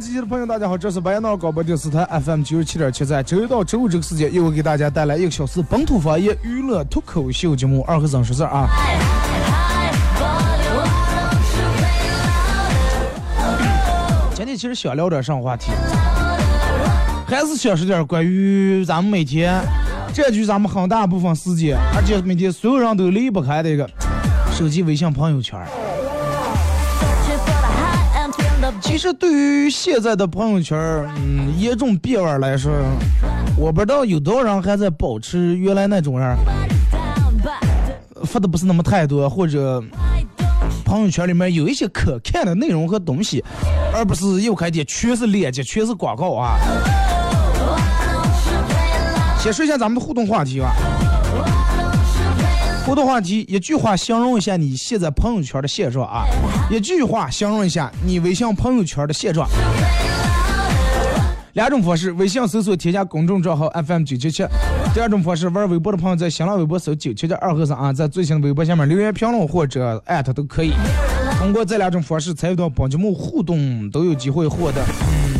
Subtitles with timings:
[0.00, 8.66] 机器的朋友，大家好，这是白闹广播电视台 FM 九十七点七，在周一到周五这个时间，又会给大家带来一个小时本土方言娱乐脱口秀节目《二和尚说事儿》啊。
[14.34, 15.70] 今天其实想聊点什么话题，
[17.26, 19.62] 还是想说点关于咱们每天
[20.14, 23.88] 占据咱们很大部分时间，而且每天所有人都离不开的一个
[24.50, 25.60] 手机微信朋友圈
[28.90, 30.76] 其实对于现在的朋友圈，
[31.16, 32.72] 嗯，严重变味来说，
[33.56, 36.36] 我不知道有多少人还在保持原来那种样，
[38.24, 39.80] 发的不是那么太多，或者
[40.84, 43.42] 朋友圈里面有一些可看的内容和东西，
[43.94, 46.58] 而不是右开点全是链接，全是广告啊。
[49.38, 50.74] 先说一下咱们的互动话题吧。
[52.86, 56.24] 互动话题，一句话形容一下你现在朋友圈的现状啊！
[56.70, 59.48] 一句话形容一下你微信朋友圈的现状。
[61.52, 64.44] 两种方式：微信搜索添加公众账号 FM 九七七；
[64.94, 70.72] 第二种方式，玩微博的朋友在新浪微博搜九七七二和尚啊，在最新的微博下面留言评论或者艾特都可以。
[71.40, 74.84] 通过这两种方式参与到本节目互动，都有机会获得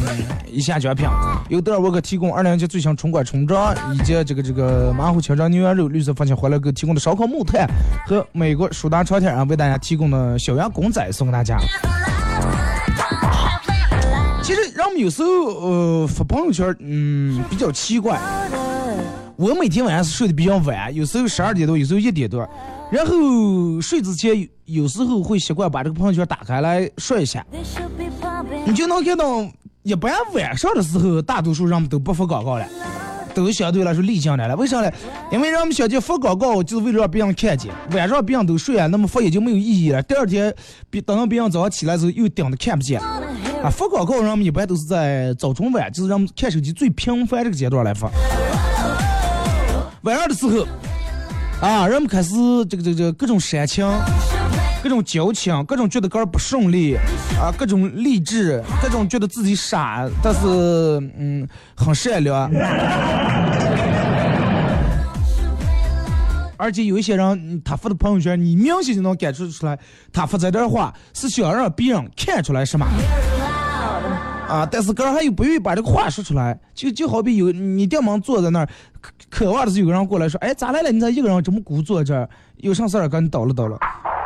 [0.08, 1.06] 嗯一下奖品，
[1.50, 7.68] 由德尔沃克提供二零一七最新春馆春装，以及这个这个马虎清蒸牛羊肉绿色放心欢乐哥提供的烧烤木炭
[8.06, 11.58] 和美国舒达朝天啊为大家提供的小羊公仔送给大家。
[14.42, 18.18] 其实人们有时候呃发朋友圈，嗯比较奇怪。
[19.36, 22.48] 我每天晚上是睡得比较晚，有时候十二点多，有时候一点多，
[22.90, 27.44] 然后睡之前有时候会习惯把这个朋友圈打开来刷一下，
[28.64, 29.46] 你就能看到，
[29.82, 32.66] 一般晚上的时候，大多数人们都不发广告了，
[33.32, 34.56] 都相对来说理性点了。
[34.56, 34.90] 为啥呢？
[35.30, 40.02] 因为人们想见发广告就是为了让别人看见，晚上别人都睡了，那么发也就没有意义了。
[40.02, 40.52] 第二天，
[40.90, 43.00] 别等到别人早上起来的时候又盯着看不见。
[43.00, 48.10] 啊，发广告人们一般都是在早中晚，就是人们看手机最频繁这个阶段来发。
[50.02, 50.66] 晚上的时候，
[51.60, 52.30] 啊，人们开始
[52.70, 53.86] 这个这个这个各种煽情，
[54.82, 56.96] 各种矫情，各种觉得个儿不顺利，
[57.38, 60.40] 啊，各种励志，各种觉得自己傻，但是
[61.18, 62.50] 嗯很善良。
[66.56, 69.78] 而且有一些人，他发的朋友圈，你明显就能感受出来，
[70.12, 72.86] 他发这段话是想让别人看出来什么。
[74.50, 78.68] 啊，但是个人还又不愿意把这个话说出来，就就好比有你店门坐在那儿，
[79.30, 80.90] 渴望的是有个人过来说，哎，咋来了？
[80.90, 82.28] 你咋一个人这么孤坐这儿？
[82.56, 83.78] 有啥事儿跟你叨唠叨唠，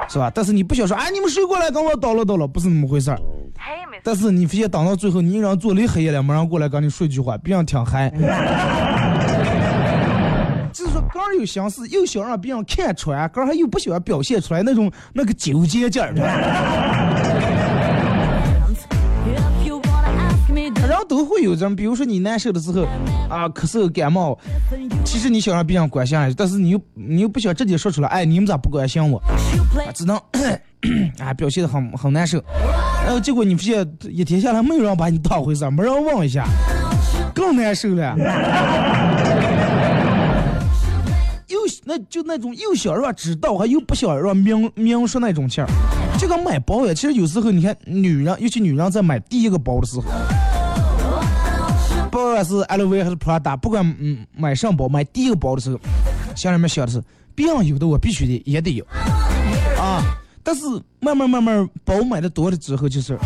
[0.09, 0.33] 是吧？
[0.35, 2.47] 但是你不想说，哎，你们谁过来跟我叨唠叨唠？
[2.47, 3.19] 不是那么回事儿。
[4.03, 8.11] 但是你非要等到最后，你一人坐离黑了，没人过来跟你说句话，别人挺嗨。
[10.73, 16.13] 就是说，个人有心思，又想让别人看出来，个人还又不喜欢表现出来那种那个纠结劲儿。
[21.05, 22.83] 都会有这种，比如说你难受的时候
[23.29, 24.39] 啊，咳嗽、感冒，
[25.05, 29.23] 其实你想让别人关心下，但是你又你又不想直接说出来，哎，你们咋不关心我？
[29.95, 30.17] 只能
[31.19, 32.43] 啊表现的很很难受，
[33.05, 36.47] 然后结果你发现一天下来没有人把你当回事，没人问一下，
[37.35, 38.15] 更难受了。
[41.49, 45.69] 又那就那种又想让知道，还又不想让明明说那种气儿，
[46.19, 46.93] 这个买包呀。
[46.93, 50.05] 其实有时候你看女人，尤其女人在买第一个包的时候，
[52.15, 55.81] 不管是 LV 还是 Prada，不管嗯买上包买第一个包的时候，
[56.37, 57.03] 心里面想的是，
[57.35, 58.87] 别人有的我必须得也得有
[59.77, 60.01] 啊。
[60.45, 60.65] 但是
[61.01, 63.19] 慢慢慢慢包买的多了之后，就是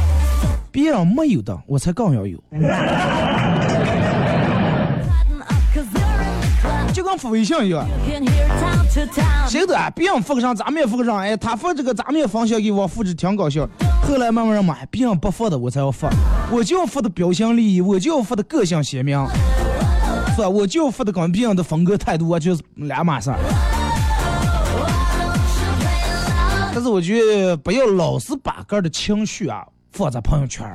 [0.73, 2.43] 别人没有的，我才更要有。
[7.10, 7.87] 我发微信一样，
[9.49, 13.66] 谁的啊别人发个上，咱们也发个上，哎，他发这个，咱们也分享给我，复制挺搞笑。
[14.02, 16.10] 后来慢慢让嘛，别人不发的我才要发，
[16.50, 19.19] 我就要发的标新立异，我就要发的个性鲜明，
[20.37, 20.49] 是吧？
[20.49, 23.38] 我就要发的跟别人的风格态度完全是两码事儿。
[26.75, 30.66] 但是我觉得不要老是把个人的情绪啊放在朋友圈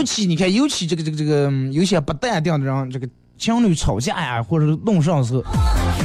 [0.00, 3.06] 尤其你看，尤其这个这个这个，有些不淡定的人，这个
[3.36, 5.44] 情侣吵架呀，或者是弄上的时候，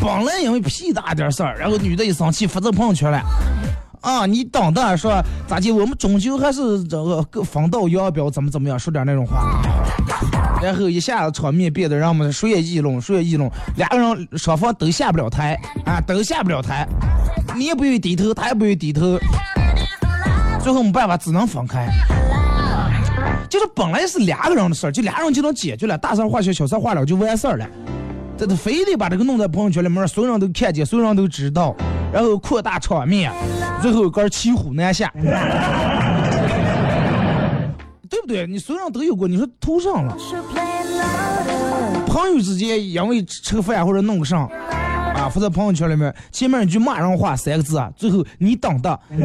[0.01, 3.21] 本来因为屁大点事儿，然后女的一生气发到朋友圈了，
[4.01, 5.71] 啊，你等等说咋地？
[5.71, 9.61] 我们终究还是这个各分道扬镳，怎么怎么样，说点那种话，
[10.61, 16.85] 然后一下子场面变得让我们谁也议论，谁也议论，两个人双方都下不了台啊，都下不了台，
[17.55, 19.17] 你也不愿意低头，他也不愿意低头，
[20.61, 21.87] 最后没办法，只能分开。
[23.49, 27.65] 就是本来是两个人的事儿，就俩人就能解决了，大事化小，小事化了就完事儿了。
[28.37, 31.73] 这他非得把这个弄在朋友圈里面，所有人都看见，所有人都知道，
[32.11, 33.31] 然后扩大场面，
[33.81, 35.09] 最后个骑虎难下，
[38.09, 38.45] 对不对？
[38.45, 40.17] 你所有人都有过，你说图上了，
[42.07, 44.49] 朋友之间因为吃个饭或者弄个上，
[45.15, 48.99] 啊，发在朋友圈里面，前面一句骂人话三个字啊，最后你等的。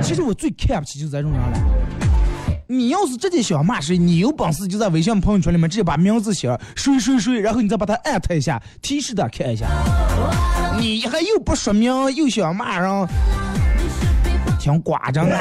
[0.00, 1.58] 其实我最看不起就是这种人了。
[2.70, 9.66] 你要是直接想骂谁，你有本事就在微信朋友圈里面直接把名字写谁谁谁，然后你再把他艾特一下，提示他看一下。
[10.78, 13.08] 你还又不说明，又想骂人，
[14.60, 15.34] 挺瓜着呢。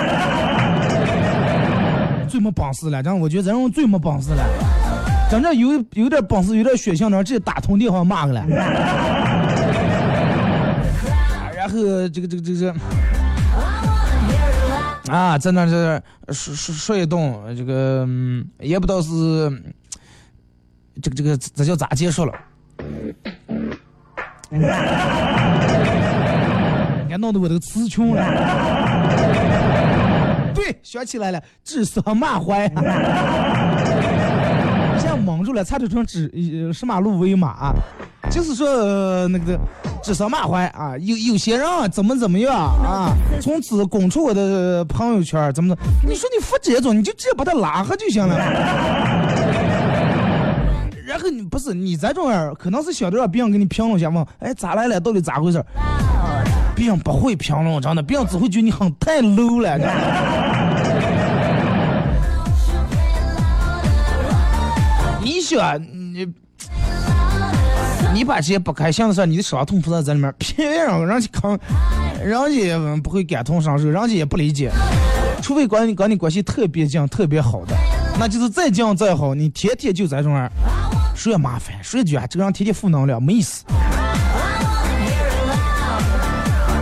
[2.29, 4.41] 最没本事了，真我觉得这种最没本事了。
[5.29, 8.45] 真正有有点本事、有点血性的，直接打通电话骂个了。
[11.53, 11.75] 然后
[12.07, 12.71] 这个这个这个。
[12.71, 13.16] 啊，在
[15.07, 16.01] 那儿在那这
[16.33, 17.19] 说说说一顿，
[17.55, 19.09] 这个、嗯、也不知道是
[21.01, 22.33] 这个这个这叫咋结束了？
[24.49, 24.59] 你
[27.09, 28.23] 看弄得我都词穷了。
[30.53, 32.67] 对，想起来了，指桑骂槐，
[35.27, 37.73] 蒙住了，差点成指呃什么路为马、
[38.31, 39.59] 就是说、呃、那个
[40.01, 45.81] 指桑骂槐啊，有有些人啊怎么怎么样啊，从此滚出我的朋友圈，怎么的？
[46.07, 48.37] 你说你发这种，你就直接把他拉黑就行了。
[51.05, 55.61] 然后你不是你这种人，可能是想着让别人给你评论一下问，哎咋来了，到底咋回事？
[56.73, 59.77] 别人不会评论，真的，别人只会觉得你很太 low 了，
[65.55, 66.27] 想你。
[68.13, 71.59] 你把这些不开心的事，你的伤痛扑在这里面，别让人家看，
[72.23, 74.71] 人家也不会感同身受，人家也不理解。
[75.39, 77.75] 除非跟你跟你关系特别近、特别好的，
[78.17, 80.49] 那就是再近再好，你天天就在这种人，
[81.15, 83.63] 谁也麻烦，谁也觉得这个人天天负能量没意思。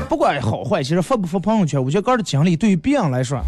[0.08, 3.42] 不管好坏，其实发不发朋友圈，我觉得个人的经历对于别人来说，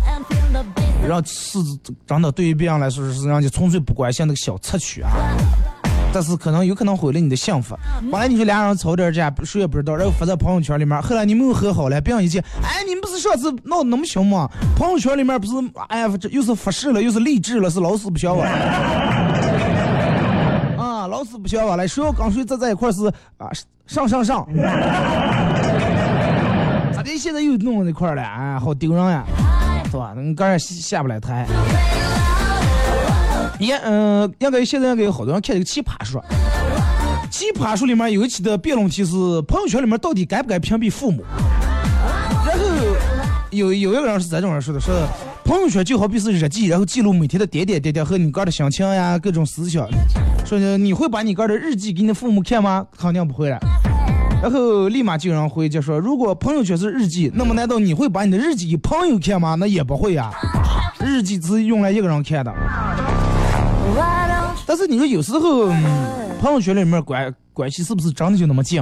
[1.07, 1.59] 让是
[2.05, 5.09] 真的对于别人来说是让你纯粹不关心那个小插曲啊。
[6.13, 7.77] 但是可能有可能毁了你的幸福。
[8.09, 14.49] 本来你说俩人吵点架，谁也不知道，然后发在朋友圈里面，后来你们又和好了，别人一见，哎，你们不是上次闹得那么凶吗？
[14.75, 15.53] 朋友圈里面不是，
[15.89, 18.47] 哎呀，这又是发誓了，又是励志了，是老死不相往。
[20.77, 23.05] 啊，老死不相往来，谁要跟谁在在一块是
[23.37, 23.51] 啊，
[23.85, 24.47] 上上上。
[26.95, 27.17] 咋的？
[27.17, 28.23] 现在又弄到一块了？
[28.23, 29.23] 哎，好丢人呀，
[29.89, 30.13] 是吧？
[30.17, 31.47] 你刚才下不来台。
[33.59, 36.23] 也，嗯、应该现在应该有好多人看这个奇葩说。
[37.31, 39.11] 奇葩说里面有一期的辩论题是
[39.47, 41.23] 朋友圈里面到底该不该屏蔽父母。
[42.45, 42.63] 然后
[43.51, 44.93] 有有一个人是这种人说的，说
[45.43, 49.87] 朋友圈就好比是日记，然后记录每天的点点滴滴和你个人的心情呀，各种思想。
[50.45, 52.85] 说，你会把你个人的日记给你的父母看吗？
[52.97, 53.59] 肯定不会了。
[54.41, 59.55] 然后立马就有人回就说，如果朋友圈是日记，那么难道你会把你的日记给朋友看吗？
[59.55, 60.31] 那也不会呀、
[60.99, 62.53] 日记只是用来一个人看的。
[64.65, 68.79] 但是你说有时候、嗯朋友圈里面关关系是不是真的就那么近？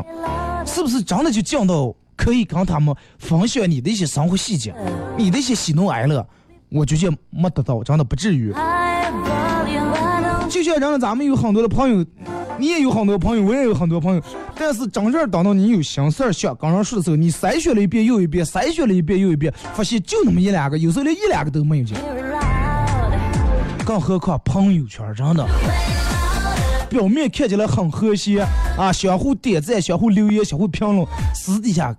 [0.65, 4.75] 是不是真的就近到可以跟他们分享你的一些生活细节，
[5.17, 6.27] 你的一些喜怒哀乐？
[6.69, 8.53] 我觉得没得到，真的不至于。
[10.49, 12.05] 就像让咱们有很多的朋友，
[12.57, 14.21] 你也有很多朋友，我也有很多朋友，
[14.57, 21.97] 但是真正等到你有心事儿想跟人说的时候，你筛选了一遍又一遍，筛选了一遍又一遍，发现就那么一两个，有时候连一两个都没有见。
[23.85, 25.45] 更何况朋友圈真的，
[26.89, 28.45] 表面看起来很和谐
[28.77, 31.95] 啊，相互点赞、相互留言、相互评论，私底下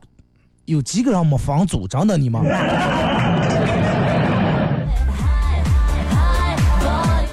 [0.64, 1.86] 有几个人没房租？
[1.86, 2.42] 真的你们？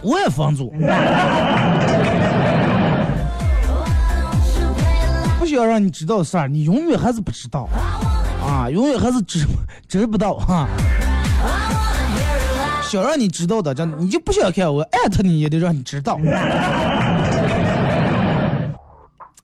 [0.06, 0.70] 我也房租，
[5.54, 7.68] 要让你知道的事儿，你永远还是不知道
[8.46, 9.46] 啊，永远还是知
[9.88, 10.68] 知不到哈。
[12.84, 16.20] 想让你知道的，真的你就不想看我艾特你也得让你知道。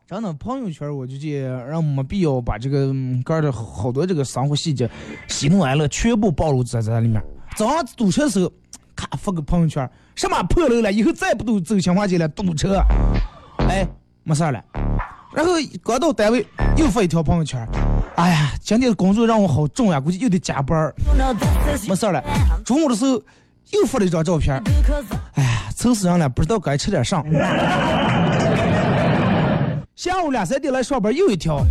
[0.08, 4.89] 真的朋友圈，我就觉得让没必要把这个嗯个儿的好多这个生活细节、
[5.28, 7.22] 喜怒哀乐全部暴露在在里面。
[7.56, 8.51] 早上堵车时候，
[8.96, 12.82] 咔发个朋友圈，什么破楼了，以后再不堵走新华街了，堵车。
[13.68, 13.88] 哎，
[14.24, 14.63] 没事儿了。
[15.39, 17.65] 然后刚到单位又发一条朋友圈，
[18.15, 20.93] 哎呀，今天的工作让我好重呀，估计又得加班。
[21.88, 22.22] 没事了。
[22.65, 23.12] 中午的时候
[23.72, 24.62] 又发了一张照片，
[25.36, 27.24] 哎呀，愁死人了，不知道该吃点啥。
[29.96, 31.62] 下午两三点来上班，又一条，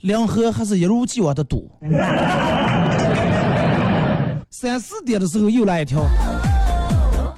[0.00, 1.70] 两河还是一如既往的堵。
[4.48, 6.00] 三四点的时候又来一条，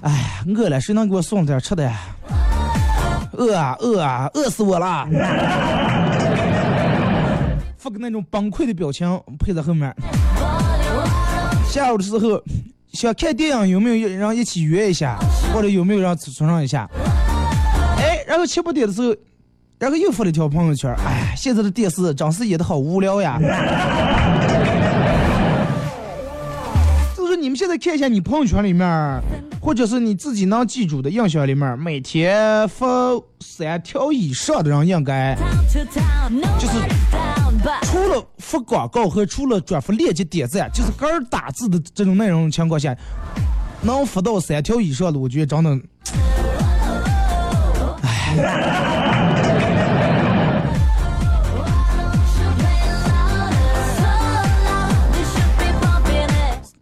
[0.02, 1.99] 哎呀，饿了，谁能给我送点吃的呀？
[3.32, 5.06] 饿啊饿啊，饿死我了！
[7.78, 9.94] 发个那种崩溃的表情配在后面。
[11.68, 12.42] 下午的时候
[12.92, 15.18] 想看电影，有没有人一起约一下，
[15.52, 16.88] 或者有没有人存上一下？
[17.98, 19.14] 哎，然后七八点的时候，
[19.78, 23.40] 然后又发了一条朋友圈，哎，现在的电视真是演的好无聊呀。
[27.16, 28.86] 就是你们现在看一下你朋友圈里面，
[29.62, 32.87] 或者是你自己能记住的印象里面，每天发
[33.38, 35.37] 三条以上的人应该。
[35.73, 36.75] 就是
[37.83, 42.92] 除了发广告和除了转发链接点赞，就是个儿打字的这种内容情况下，
[43.83, 45.78] 能发到三条以上的，我觉得真的，
[48.02, 48.59] 哎。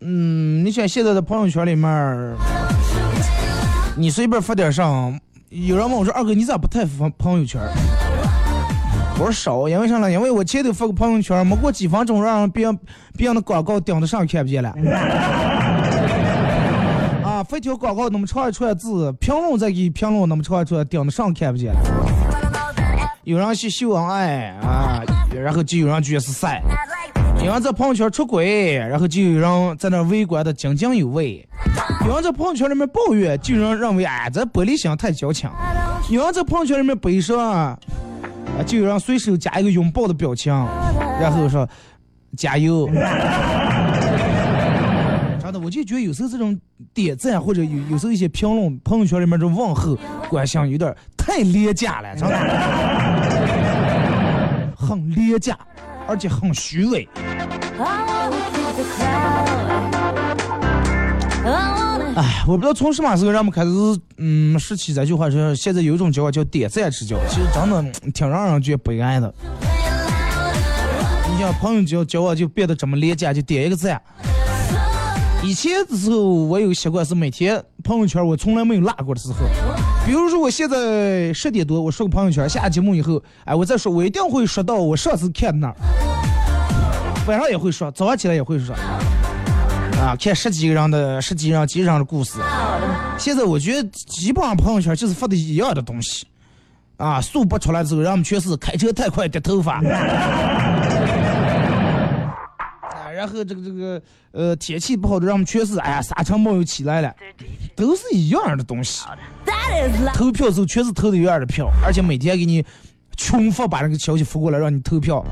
[0.03, 1.87] 嗯，你想现在的朋友圈里面，
[3.97, 5.19] 你随便发点上，
[5.51, 7.61] 有人问我说二哥你咋不太发朋友圈？
[9.19, 10.11] 我说少，因为啥呢？
[10.11, 12.79] 因为我前头发个朋友圈，没过几分钟，让别人
[13.17, 14.71] 别人的广告顶得上看不见了。
[17.23, 21.81] 啊，发条广告那么长一串字，评论再给评论那么长一串，顶得上看不见了。
[23.25, 25.03] 有人去秀恩爱啊，
[25.35, 26.63] 然后就有人觉得是晒；
[27.45, 31.43] 有人在朋友圈出轨，然后就有人在那围观的津津有味；
[32.07, 35.49] 有人在朋友圈里面抱怨，就有人认为哎，这玻璃心太矫情；
[36.11, 37.39] 有人在朋友圈里面悲伤。
[37.39, 37.79] 啊，
[38.67, 40.53] 就有人随手加一个拥抱的表情，
[41.21, 41.67] 然后说
[42.37, 42.87] 加油。
[45.41, 46.59] 真的，我就觉得有时候这种
[46.93, 49.97] 点赞或者有有时候一些评论，朋友圈里面这问候
[50.29, 52.37] 关心有点太廉价了，真的，
[54.77, 55.57] 很廉价，
[56.11, 57.09] 而且很虚伪。
[62.17, 63.71] 哎，我不知道从什么时候让我们开始，
[64.17, 69.33] 嗯，拾起这句话说，现在有一种叫法叫点赞之交，其实真的挺让人觉得悲哀的。
[71.31, 74.03] 你像朋友交交往就变得这么廉价，就点一个赞。
[75.43, 79.37] 以前的时候，我有个习惯是每天朋友圈我从来没有落过的时候。
[80.05, 85.75] 比如说我现在十点多我说个朋友圈，下节目以后，哎，我再说，我一定会说到我上次看的那儿，
[87.27, 88.75] 晚上也会说，早上起来也会说。
[89.99, 92.39] 啊，看十几个人的十几人几人的故事。
[93.19, 96.27] 现在我觉得基本上朋友圈就是发的一样的东西，
[96.97, 99.81] 啊，速播出来之后，让我们全是开车太快掉头发。
[103.11, 104.01] 啊，然后这个这个
[104.33, 107.13] 呃天气不好的，让我们全是哎呀沙尘暴又起来了，
[107.75, 109.05] 都是一样的东西。
[110.15, 112.65] 投票的时候全是投的一样的票，而且每天给你
[113.17, 115.25] 群发把那个消息发过来让你投票，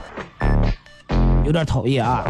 [1.44, 2.24] 有点讨厌啊。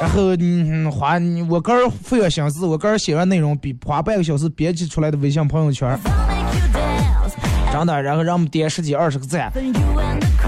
[0.00, 5.98] 然后嗯花你我个人费了心思，我个人写完内容比花半个小时编辑出来的微信朋友圈.
[7.72, 9.52] 真的，然后让我们点十几二十个赞，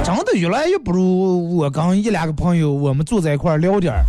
[0.04, 4.04] 真的越来越不如我跟一两个朋友我们坐在一块儿聊点儿，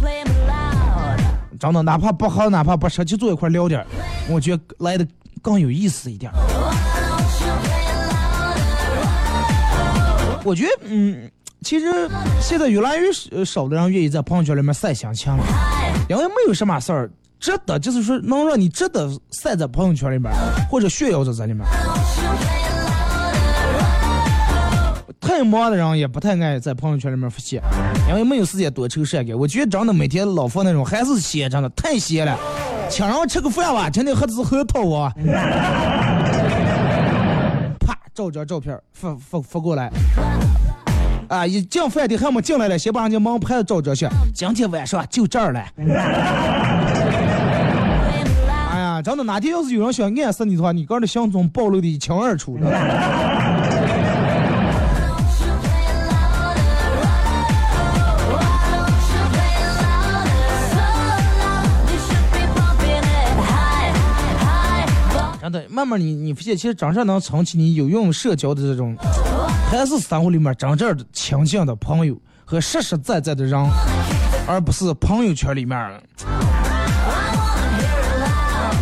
[1.59, 3.85] 真的哪怕不好哪怕不吃就坐一块儿聊点儿，
[4.29, 5.07] 我觉得来的
[5.41, 6.38] 更有意思一点儿。
[10.43, 11.31] 我觉得，嗯，
[11.62, 11.85] 其实
[12.41, 15.43] 现在越来越少的人愿意在朋友圈里面晒心情了，
[16.09, 17.09] 因为没有什么事儿
[17.39, 20.29] 值得，就是说能让你值得晒在朋友圈里面，
[20.69, 21.63] 或者炫耀在这里面。
[25.25, 27.61] 太忙的人也不太爱在朋友圈里面发现，
[28.09, 29.37] 因为没有时间多愁善感。
[29.37, 32.37] 我觉得真的每天老发那种还是闲，真的太闲了。
[32.89, 35.13] 请人吃个饭吧，今天喝的是核桃啊。
[37.79, 39.89] 啪，照张照片发发发过来。
[41.29, 44.07] 啊，一进饭店还没进来了，先把人家门牌照着去。
[44.35, 45.63] 今天晚上就这儿了。
[48.71, 52.67] 哎呀，真的，哪天要是有人想暗示你的话，你个人的行踪暴露的一清二楚的。
[65.43, 68.95] 真的，慢慢你你发现，其实真正能撑起你有用社交的这种，
[69.69, 73.59] 还是生活里面真正的亲近的朋友和实实在在的人，
[74.47, 75.77] 而不是朋友圈里面。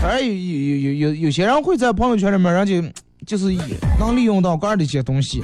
[0.04, 2.94] 而有有有有有些人会在朋友圈里面，人家
[3.26, 3.52] 就是
[3.98, 5.42] 能利用到个人的一些东西。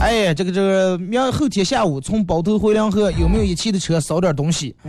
[0.00, 4.74] 哎，这个这个，明后天下午从包头回梁河，有没有一汽的车捎点东西？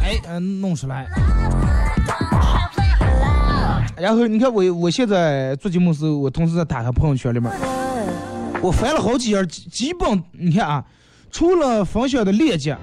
[0.00, 1.06] 哎，嗯，弄出来。
[4.00, 7.50] 然后你看我我现在做节目时候，我同时在打开朋友圈里面，
[8.62, 10.84] 我翻了好几页，基本你看啊，
[11.30, 12.76] 除了分享的链接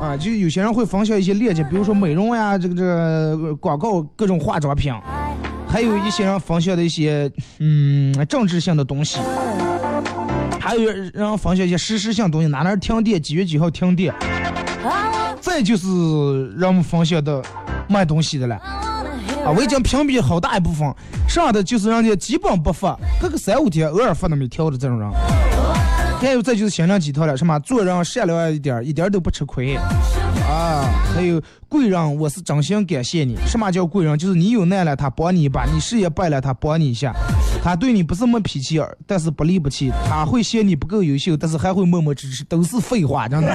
[0.00, 4.92] 啊，就有些人会分享一些链接，比如说美容呀，这个这个广告各种化妆品，
[5.68, 9.20] 还有一些人分享的一些嗯政治性的东西，
[10.58, 14.14] 还有人分享一些实时性东西，哪哪停电，几月几号停电，
[15.38, 17.42] 再就是人们分享的
[17.88, 18.58] 卖东西的了。
[19.44, 20.86] 啊，我已经屏蔽好大一部分，
[21.28, 25.10] 剩下的就是人家基本不发，隔个三五天偶尔发那么一条的这种人。
[26.20, 29.74] 还有再就是心灵鸡汤了，什么做人善良一点，一点都不吃亏。
[29.74, 33.36] 啊，还有贵人，我是真心感谢你。
[33.44, 34.16] 什么叫贵人？
[34.16, 37.12] 就是你有难了，他帮你一把；你事业败了，他帮你一下。
[37.64, 39.90] 他对你不是没脾气，但是不离不弃。
[40.08, 42.44] 他会嫌你不够优秀，但是还会默默支持。
[42.44, 43.52] 都是废话，真的。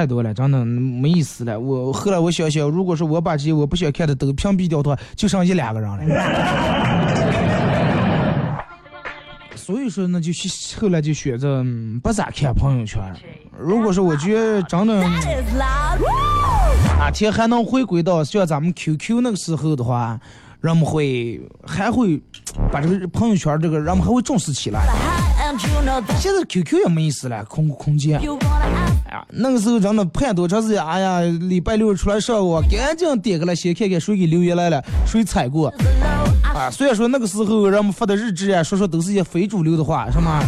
[0.00, 1.60] 太多了，真的没意思了。
[1.60, 5.98] 我后来我想想，如果说我把这些我不想看的都屏蔽掉的话，就剩一两个人了。
[9.54, 10.32] 所以说，那就
[10.80, 11.62] 后来就选择
[12.02, 12.98] 不咋看朋友圈。
[13.58, 15.06] 如果说我觉得真的
[16.98, 20.18] 哪天还能回归到像咱们 QQ 那个时候的话，
[20.62, 22.18] 人们会还会
[22.72, 24.80] 把这个朋友圈这个人们还会重视起来。
[26.18, 28.18] 现在 QQ 也没意思了，空空间。
[28.18, 28.24] 哎
[29.12, 30.84] 呀，那个时候真的盼多长时间？
[30.84, 35.72] 哎呀，礼拜六出来上我，赶紧点个了，先看看谁给留言来了，谁踩过。
[36.54, 40.40] 啊，虽然说那个时候人们发的日志啊，说说都是一些非主流的话，什么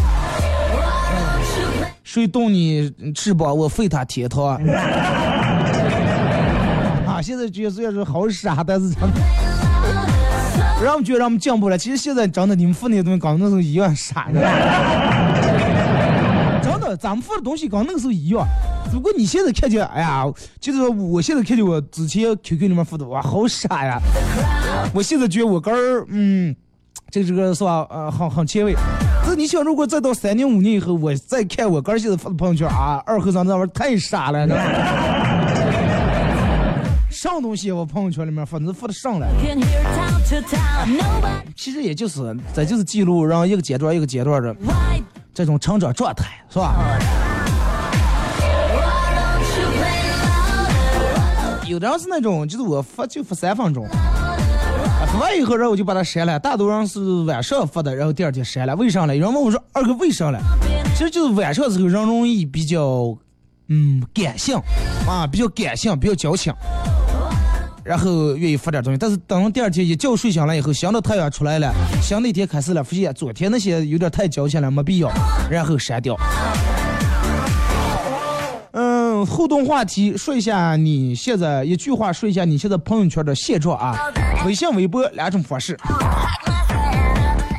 [2.04, 4.56] 谁动你翅膀，我废他天堂。
[7.06, 9.20] 啊，现在觉得虽然说好傻，但是真的，
[10.82, 11.78] 让我们觉得让我们进步了。
[11.78, 14.40] 其实现在真的，你们发那些东西，跟那时候一样傻的。
[16.62, 18.46] 真的，咱们发的东西跟那个时候一样。
[18.90, 20.24] 只不过你现在看见，哎呀，
[20.60, 23.98] 就是说我现在看见我之前 QQ 里面发的，哇，好傻呀！
[24.92, 26.54] 我现在觉得我哥儿，嗯，
[27.10, 27.86] 这个这个是吧？
[27.88, 28.74] 呃，很很前卫。
[29.24, 34.58] 这你想，如果再到三年五年以后，我再看我哥儿现在发的朋友圈啊，二和尚那玩意儿太傻了，知道
[37.22, 39.28] 上东西我朋友圈里面发，那发的上来。
[41.54, 44.52] 其实也就是这就是记录，让一个阶段一个阶段的
[45.32, 46.74] 这种成长状态，是吧？
[51.64, 53.86] 有的人是那种，就是我发就发三分钟，
[55.12, 56.40] 发完以后，然后我就把它删了。
[56.40, 58.74] 大多人是晚上发的，然后第二天删了。
[58.74, 59.14] 为啥呢？
[59.14, 60.40] 有人问我说：“二哥为啥呢？”
[60.98, 63.16] 其实就是晚上的时候人容易比较，
[63.68, 64.56] 嗯，感性
[65.06, 66.52] 啊，比较感性，比较矫情，
[67.84, 68.98] 然后愿意发点东西。
[68.98, 75.10] 但是等第二天一觉睡醒了以后，新的太阳出来了，新的一天开始了，发现昨天那些有点太矫情了，没必要，
[75.50, 76.16] 然后删掉。
[78.72, 83.98] 嗯，互动话题，说一下你现在一句话，说一下你现在朋友圈的现状啊。
[84.46, 85.78] 微信、微博两种方式。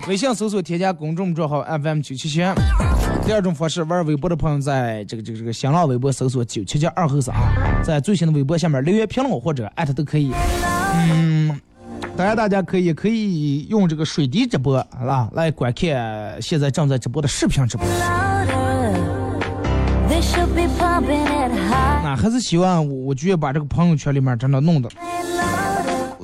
[0.08, 2.42] 微信搜索添加公众账号 FM 九七七。
[3.26, 7.34] 第二种方式，玩微博的朋友在这个这个这个新浪微博搜索九七七二后三，
[7.82, 10.32] 在最新的微博下面留言评论或者艾特都可以。
[10.96, 11.60] 嗯，
[12.18, 17.88] 当然大家可以可以用这个水滴直播啊来观看现在正在直播的视频直播。
[22.04, 24.90] 那还是希望我，我觉得把这个朋友圈里面真的弄的。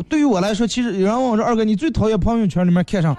[0.08, 3.16] 对于我来说，其实有人问我说：“二哥，你最讨厌朋友圈里面看上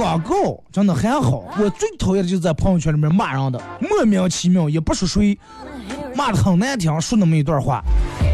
[0.00, 5.38] 广告？”真的还好，我最讨厌的就是在朋友圈里面骂人的，莫名其妙，也不说谁，
[6.14, 7.82] 骂的很难听，说那么一段话，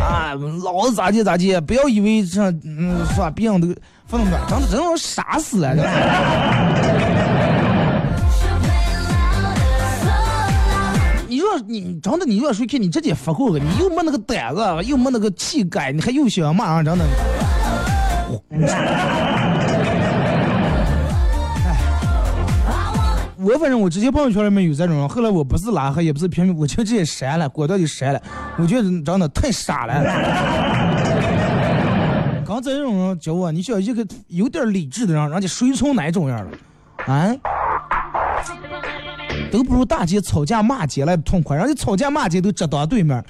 [0.00, 3.28] 啊，老子咋地咋地，不要以为这，嗯，是吧？
[3.30, 3.68] 别人都
[4.06, 5.74] 发那么，真的真的傻死了。
[11.28, 17.04] 要 你真的你要谁去你直接发过个，你又没那个胆子，又没那个气概，你还又想骂人真的。
[23.46, 28.20] 我反正我之前朋友圈里面有这种人，后来我不是拉黑，也不是屏蔽，我就直接删了，果断就删了。
[28.58, 30.02] 我觉得真的太傻了。
[32.44, 36.50] 刚才这种人教我，你想一个有点理智的人，人家谁从哪种样了？
[37.06, 37.32] 啊？
[39.52, 43.24] 都不如大姐吵架骂街来的痛快，人家吵架骂街都直当对面，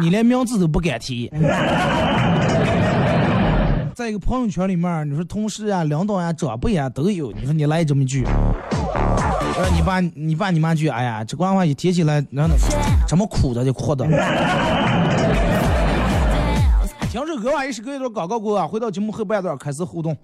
[0.00, 1.30] 你连名字都不敢提。
[3.94, 8.26] 在一个朋友圈里面，你说同事啊、领导啊、长辈啊都有，你说你来这么一句。
[9.70, 12.48] 你爸、你爸、你妈去，哎呀，这官话一提起来，那
[13.08, 14.04] 什么苦的就哭的。
[17.10, 20.16] 听着歌吧，一时隔一段广告过啊，回到节目后半段开始互动。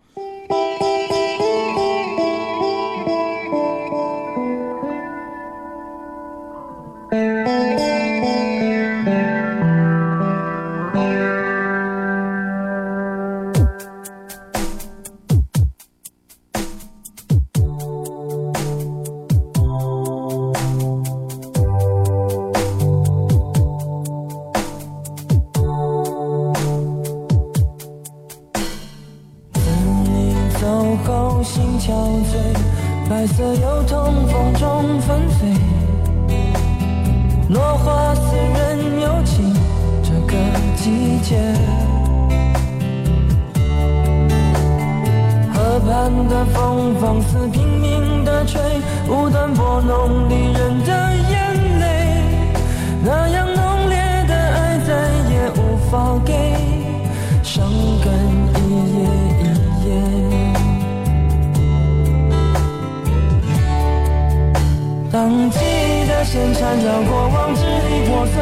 [66.28, 68.36] 线缠绕过往支离破碎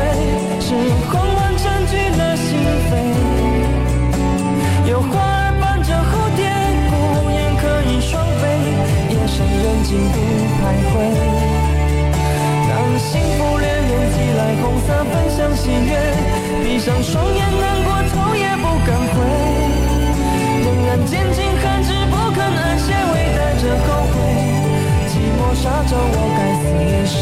[0.59, 0.75] 是
[1.07, 2.59] 慌乱占据了心
[2.91, 2.91] 扉
[4.91, 6.51] 有花儿伴着蝴蝶
[6.91, 8.43] 孤雁可以双飞
[9.09, 10.19] 夜深人静独
[10.59, 10.95] 徘徊
[12.67, 15.95] 当幸福恋人寄来红色分享喜悦
[16.65, 19.87] 闭上双眼难过头也不敢回。
[20.67, 24.06] 仍然坚尽寒枝不肯安歇微带着后
[25.63, 27.19] 下着我该思念谁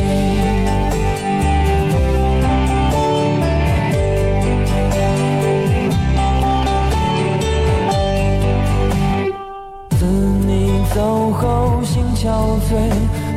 [9.90, 10.04] 自
[10.46, 12.24] 你走后心憔
[12.68, 12.70] 悴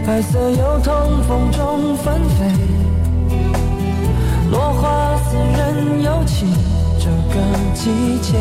[0.05, 2.87] 白色油桐风中纷飞。
[4.49, 6.47] 落花似人有情
[6.97, 7.35] 这个
[7.73, 8.37] 季节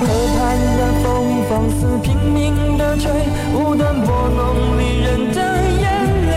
[0.00, 0.06] 河
[0.38, 0.97] 畔的
[1.58, 3.10] 放肆拼命的吹，
[3.52, 5.40] 无端拨弄离人的
[5.80, 5.86] 眼
[6.30, 6.32] 泪。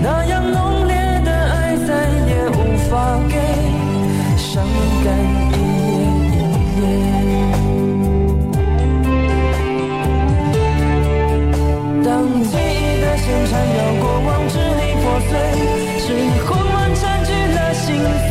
[0.00, 3.34] 那样浓烈的爱再也无法给，
[4.36, 4.64] 伤
[5.02, 5.06] 感
[5.50, 5.54] 一
[5.90, 5.98] 页
[6.38, 6.84] 一页。
[12.04, 12.08] 当
[12.44, 13.26] 记忆的线。
[13.50, 15.30] 缠绕过往支离破碎，
[15.98, 16.06] 是
[16.46, 17.84] 混乱占据了心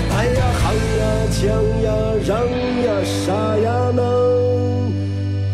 [0.21, 1.43] 哎呀喊呀锵
[1.81, 1.89] 呀
[2.27, 2.45] 让
[2.85, 3.99] 呀啥呀能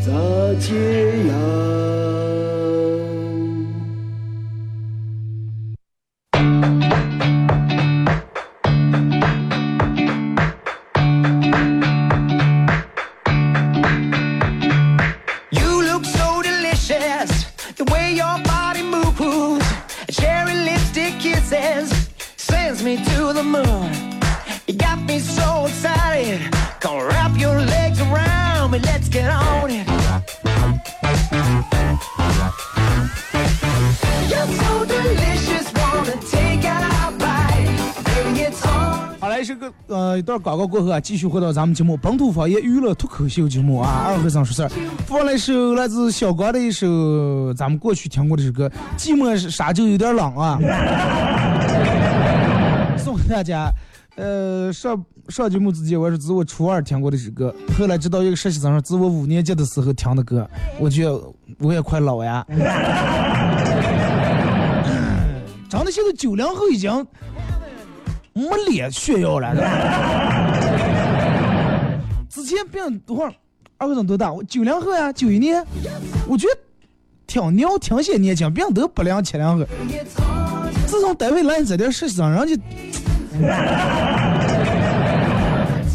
[0.02, 0.12] 咋
[0.60, 0.76] 接
[1.30, 1.32] 呀？
[39.88, 44.70] 呃一段广告过后啊，继续回到咱们节目本土方言娱乐脱口秀节目啊，二和尚说事儿。
[45.06, 50.60] 放了一首来自小刚的一首咱们过去听过的这首歌，寂寞是沙洲有点冷啊，
[52.98, 53.72] 送给大家。
[54.16, 61.22] 呃，上上节目之前我是自我初二听过的这首歌，后来知道一个实习生说自我五年级的时候听的歌，我觉得
[61.60, 62.44] 我也快老呀。
[65.70, 66.90] 长得，现在九零后已经
[68.38, 69.56] 没脸炫耀了。
[72.30, 73.34] 之前别人多少，
[73.78, 74.32] 二哥长多大？
[74.32, 75.66] 我九零后呀，九一年。
[76.28, 76.54] 我觉得
[77.26, 79.66] 挺牛，挺些年轻，别人都不良七零后。
[80.86, 82.56] 自从单位来这点实习生，人家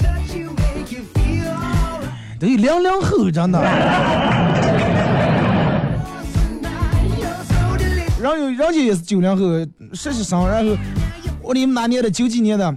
[0.00, 2.40] Touch you, make you feel alright.
[2.40, 3.62] 都有零零后，真的。
[8.20, 9.44] 然后有人家也是九零后
[9.94, 10.76] 实习生，然后
[11.42, 12.10] 我你们哪年的？
[12.10, 12.74] 九几年的？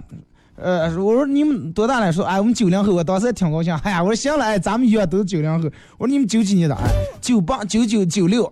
[0.56, 2.12] 呃，我说你们多大了？
[2.12, 2.92] 说哎，我们九零后。
[2.94, 3.74] 我当时也挺高兴。
[3.82, 5.68] 哎呀，我说行了，哎，咱们一样都是九零后。
[5.98, 6.74] 我说你们九几年的？
[6.74, 6.88] 哎，
[7.20, 8.50] 九八、九九、九六。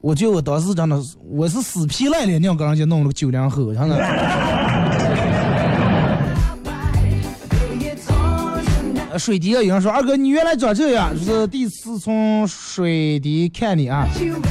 [0.00, 3.96] 我觉得我当时真的，我是死皮赖脸硬跟人家弄了个九零后，真的。
[9.18, 14.06] 水滴啊，有人说二哥你原来长这样，是第一次从水滴看你啊，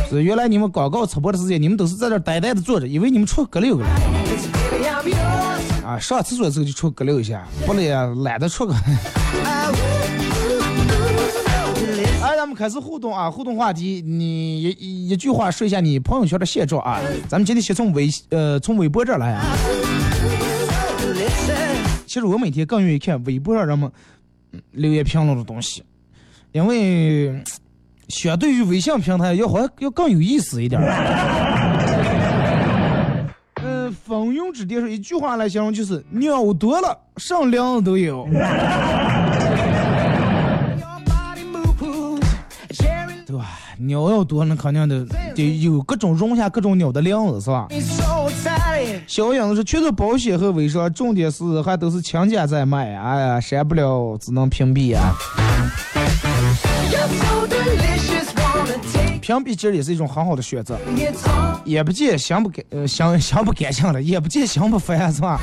[0.10, 3.86] 是原来你们广告直播的时间，你们都是在这呆呆的坐着，以为你们出阁溜了。
[5.86, 8.74] 啊，上厕所的时候就出阁溜一下，不了呀，懒得出个。
[12.24, 17.00] 哎，咱们开始互动啊，互动话题，你一一句话说一下你朋友圈的现状啊。
[17.28, 19.46] 咱们今天先从微呃从微博这来啊。
[22.08, 23.92] 其实我每天更愿意看微博上人们
[24.72, 25.84] 留言评论的东西，
[26.52, 27.44] 因为
[28.10, 30.88] 相对于微信平台要好像要更有意思一点儿。
[33.56, 38.28] 呃，风云之巅说一句话来形容就是鸟多了，上梁子都有。
[43.26, 43.60] 对吧？
[43.78, 47.68] 鸟要多，那肯定得得有各种容下各种鸟的量子，是吧？
[49.08, 55.16] 小影子说，全是保险和微商，重点是还都是强家在卖，哎呀，删不了，只能屏蔽啊。
[56.90, 60.78] You're so delicious, wanna take 屏蔽其实也是一种很好的选择.
[61.64, 65.40] 也不见心不干呃心心不干净了，也不见心不烦，是吧？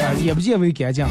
[0.00, 1.06] 啊，也不见为干净。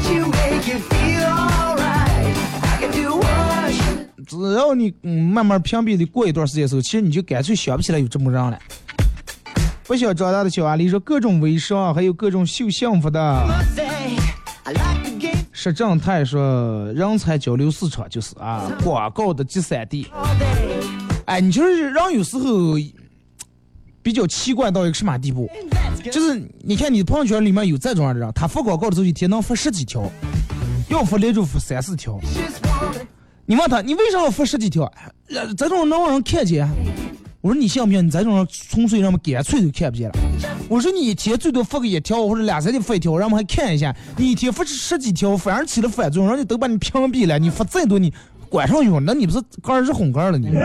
[4.26, 8.58] 只要你嗯慢慢屏蔽的过一段时间的时候，其实你就干脆想不起来有这么人了。
[9.88, 13.46] 不想长大的小阿狸说，各种微商，还有各种秀幸福的。
[13.74, 14.18] say.
[14.64, 20.06] I like the game 石正泰说，人才交流市场就是啊，广告的集散地。
[21.24, 22.74] 哎，你就是人有时候
[24.02, 25.50] 比较奇怪到一个什么地步，
[26.12, 30.02] 就是你看你朋友圈里面有这种样的人，他发广告的时候一天能发十几条，
[30.90, 32.20] 要发连着发三四条。
[33.46, 34.92] 你问他，你为啥要发十几条？
[35.56, 36.68] 这种能让人看见？
[37.40, 38.04] 我说你信不信？
[38.04, 40.14] 你在这种人纯粹人们干脆就看不见了。
[40.68, 43.94] 我说你一天最多发个一条或者两三天发一条，让我们还看一下。
[44.16, 47.38] 你一天发十几条，反而起了反作用，人家都把你屏蔽了。
[47.38, 48.12] 你发再多，你
[48.48, 50.50] 管上用，那你不是杆是红杆了你？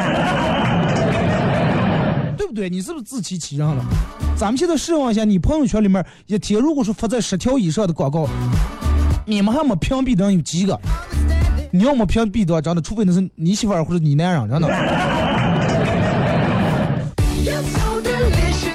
[2.35, 2.67] 对不对？
[2.71, 3.85] 你是不是自欺欺人了？
[4.35, 8.27] 咱们现在试问一下，你朋友圈里面一天如果说发在十条以上的广告，
[9.27, 10.79] 你们还没屏蔽的人有几个？
[11.71, 14.67] 你要么屏蔽的，真的，除非那是你媳妇儿或者你男人，真的。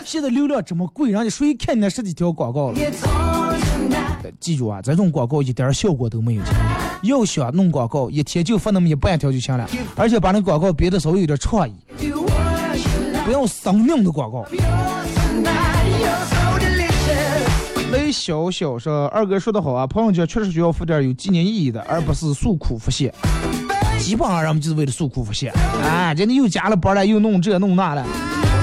[0.08, 2.78] 现在流量这么贵，人家谁看你那十几条广告了.
[4.40, 6.42] 记住啊，这种广告一点效果都没有。
[7.02, 11.74] 要想弄广告，一天就发那么一半条就行了，而且把那广告编的稍微有点创意，
[13.26, 14.46] 不要生硬的广告。
[17.92, 23.12] 雷小小说，二哥说的好啊，朋友圈确实需要发点有纪念意义的，而不是诉苦发泄。
[23.98, 25.52] 基本上人们就是为了诉苦发泄，
[25.84, 28.06] 哎，人家又加了班了，又弄这弄那了。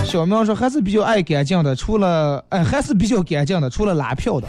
[0.05, 4.47] 小苗说还是比较爱干净的，除了哎还是比较干净的，除了拉票的。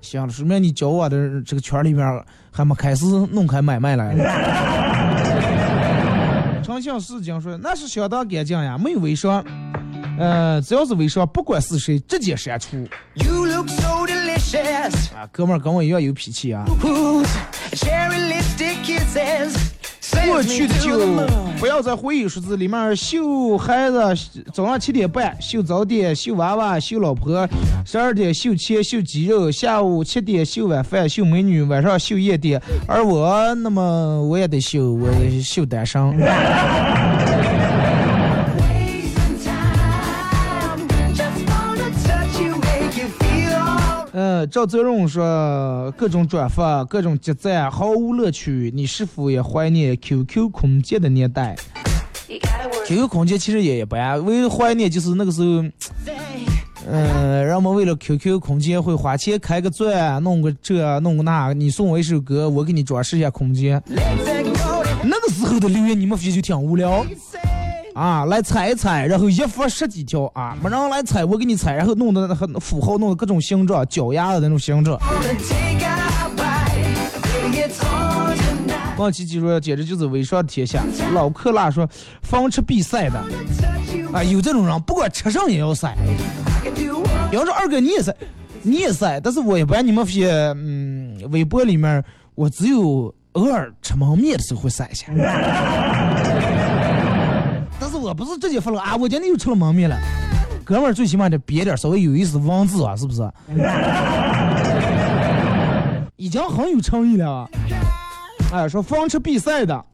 [0.00, 4.14] 行了，说明你交我的这个圈里面还没开始弄开买卖来。
[6.64, 9.44] 诚信市井说那是相当干净呀，没有微商。
[10.18, 12.76] 呃，只要是微商，不管是谁，直接删除。
[13.14, 15.14] You look so delicious.
[15.14, 16.64] 啊，哥们儿跟我一样有脾气啊。
[18.84, 19.54] Kisses
[20.26, 20.98] 过去的就
[21.58, 23.98] 不要在回忆数字里面秀孩子，
[24.52, 27.46] 早上七点半秀早点，秀娃娃，秀老婆；
[27.86, 32.60] 十二点秀钱，秀肌肉；下午七点秀晚饭，秀美女；晚上秀夜店。
[32.86, 35.08] 而我，那么我也得秀，我
[35.42, 36.02] 秀单身。
[44.44, 48.70] 呃，赵泽荣说，各种转发，各种集赞，毫无乐趣。
[48.74, 51.56] 你是否也怀念 QQ 空间的年代
[52.86, 55.64] ？QQ 空间其实也一般，唯一怀念就是那个时候，
[56.90, 63.82] 嗯、人们为了 QQ 空间会花钱开个钻，弄个这弄个那，你送我一首歌，我给你装饰一下空间。
[63.86, 67.02] 那个时候的留言，你们发现就挺无聊
[67.94, 74.98] 啊，来猜一猜，然后一发十几条啊，没人来猜，我给你猜，然后弄的很符号弄的各种形状，脚丫的那种形状。
[74.98, 76.74] wanna take a bite.
[77.22, 78.98] Baby, it's on tonight.
[78.98, 80.82] 王琪琪说，简直就是微商的天下。
[81.12, 81.88] 老克拉说，
[82.22, 83.24] 方吃必塞的，
[84.12, 85.88] 啊，有这种人，不管吃上也要塞。
[85.88, 88.12] I can do what 要说二哥你也塞，
[88.62, 92.02] 你也晒，但是我一般你们发现，嗯，微博里面
[92.34, 95.06] 我只有偶尔吃焖面的时候会晒一下。
[98.04, 99.96] 我不是直接发了啊，我今天又吃了蒙面了。
[100.64, 103.28] 哥们儿最起码得别点稍微有意思文字啊，是不是？
[106.16, 107.48] 已经很有诚意了啊。
[108.52, 109.84] 哎，说方吃必塞的，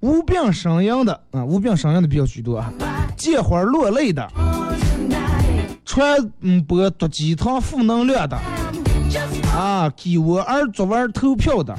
[0.00, 2.72] 无病呻吟的啊，无病呻吟的比较居多啊，
[3.16, 4.28] 见花落泪的，
[5.84, 6.28] 传
[6.66, 8.36] 播毒鸡汤负能量的，
[9.56, 11.74] 啊，给我儿作文投票的，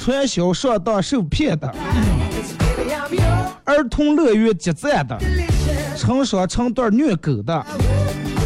[0.00, 1.72] 传销上当受骗的，
[3.64, 5.18] 儿童乐园集赞的，
[5.96, 7.66] 成双成对虐狗的。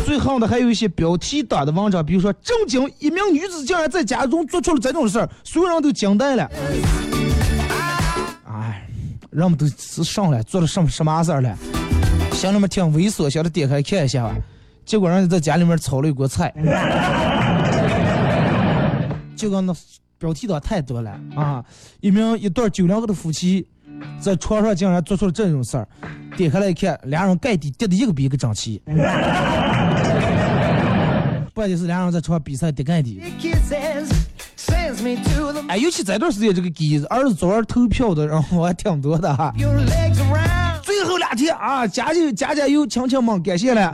[0.04, 6.50] 最后的还有一些标题党的文章，比如说“震惊一名女子竟然在家中做出了这种事儿”，所有人都惊呆了。
[8.46, 8.88] 哎，
[9.30, 11.54] 人们都是上来做了什么什么事儿了？
[12.32, 14.34] 心里面挺猥琐，想着点开看一下吧。
[14.86, 16.50] 结果人家在家里面炒了一锅菜，
[19.36, 19.74] 就跟那
[20.16, 21.62] 标题党太多了啊！
[22.00, 23.66] 一名一对九零后的夫妻
[24.20, 25.86] 在床上竟然做出了这种事儿，
[26.36, 28.82] 点开来一看，俩人盖底叠的一个比一个整齐。
[31.54, 33.20] 关键是俩人在床上比赛叠盖底。
[35.68, 39.52] 哎，尤其这段时间这个给儿子昨晚投票的人我还挺多的哈。
[40.82, 43.92] 最后两天啊，加油加加油，亲亲们，感谢了。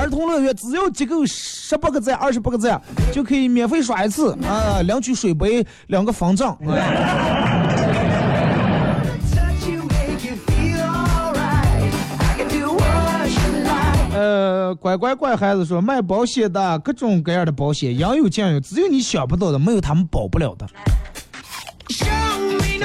[0.00, 2.80] 儿童乐园只要集够十八个赞、二十八个赞，
[3.12, 6.56] 就可以免费刷一次啊，领取水杯两个方丈。
[14.14, 20.66] 呃，乖乖乖孩子说，卖保险的各种各样的保险，应有尽有，只有你想不到的，没有他们保不了的。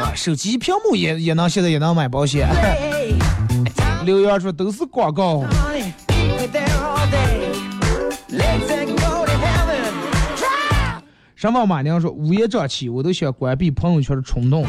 [0.01, 2.45] 啊，手机屏幕也也能现在也能买保险。
[2.49, 3.15] way.
[4.04, 5.45] 刘源说都是广告。
[11.36, 14.65] 上网马娘说，乌烟瘴气，我都想关闭朋友圈的冲动。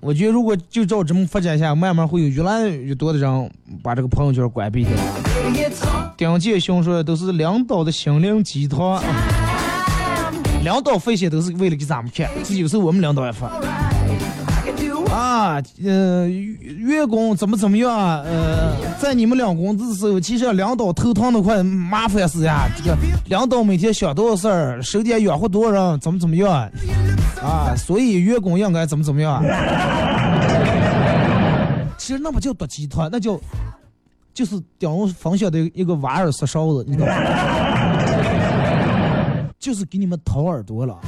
[0.00, 3.50] 我觉得如果就照这么发展下，慢慢会有越来越多的人
[3.82, 4.92] 把这个朋友圈关闭掉。
[6.16, 9.02] 丁建雄说，都是领导的心灵鸡汤。
[10.62, 13.48] 领导发些都是为了给咱们看，这有时候我们领导也发
[15.14, 18.20] 啊，呃，员工怎么怎么样啊？
[18.24, 22.68] 呃，在你们领工资的时候，其实领导头疼的快麻烦死呀！
[22.76, 22.96] 这个
[23.26, 26.68] 领导每天想多少事儿，手底下养活多少人，怎么怎么样
[27.40, 27.72] 啊？
[27.76, 29.40] 所以员工应该怎么怎么样？
[31.96, 33.38] 其实那不叫毒鸡汤，那叫
[34.34, 37.14] 就是顶容分享的一个挖耳塞勺子，你懂吗？
[39.60, 40.98] 就是给你们掏耳朵了。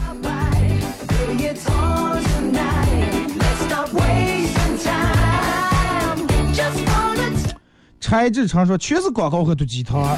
[8.01, 10.16] 柴志成说全是广告和毒鸡汤。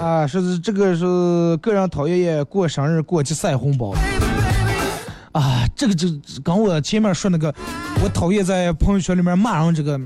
[0.00, 1.04] Ah, 啊，说是这个是
[1.58, 3.94] 个人讨厌过生日过去塞红包。
[5.32, 6.08] 啊，这个就
[6.42, 7.54] 跟我前面说那个，
[8.02, 10.00] 我讨厌在朋友圈里面骂人这个，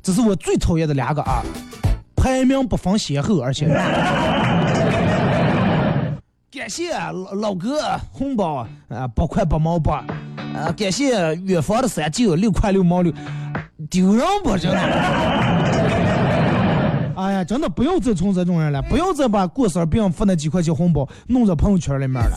[0.00, 1.42] 这是我最讨厌的两个啊，
[2.22, 3.66] 排名不分先后，而且。
[6.52, 7.80] 感谢老老哥
[8.12, 10.04] 红包啊，八块八毛八，
[10.54, 13.12] 啊，感谢远方的三舅六块六毛六，
[13.90, 14.78] 丢人不真的？
[17.16, 22.36] 哎呀，真的不要再从这种人了，不要再把过生日别人发那几块钱红包弄在朋友圈里面了。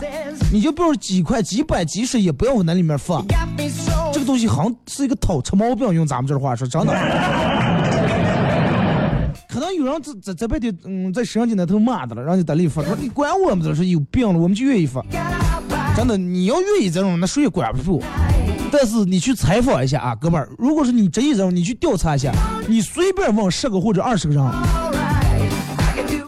[0.51, 3.21] 你就比如几块、几百、几十，也不要往那里面发。
[4.11, 6.93] 这个东西好像是一个讨吃毛病，用咱们这话说，真的。
[9.55, 15.01] 可能有人这这这辈子嗯在摄像机那头骂的了，让你在里发，说你管我们这是有病了，我们就愿意发。
[15.95, 18.03] 真的，你要愿意这种，那谁也管不住。
[18.69, 22.33] 但是你去采访一下啊，哥们儿，如果是你真意这种，你去调查一下，
[22.67, 24.43] 你随便问十个或者二十个人，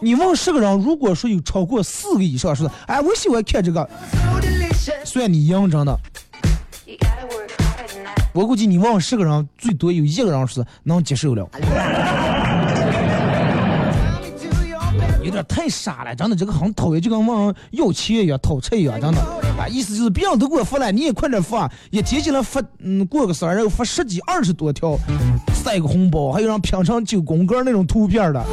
[0.02, 3.90] 你问十个人，如果说有超过四个以上说的，哎，我喜欢看这个，
[5.04, 6.00] 算你赢，真的。
[8.32, 11.46] 我估计你问十个人，最多有一个人是能接受了，
[15.48, 19.22] 太傻了，真的，这个很讨厌，就跟问人要钱一样，讨债一样，真的。
[19.58, 24.96] 啊，意思就是别人都给我发了，你也快点发，一天起来发，嗯，过个生日发十几二十多条，
[25.54, 28.46] 塞个红包，还有人平常九宫格那种图片的。